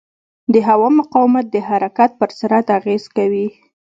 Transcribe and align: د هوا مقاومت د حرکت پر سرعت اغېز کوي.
د 0.53 0.55
هوا 0.67 0.89
مقاومت 0.99 1.45
د 1.51 1.55
حرکت 1.69 2.11
پر 2.19 2.29
سرعت 2.39 2.67
اغېز 2.79 3.03
کوي. 3.15 3.47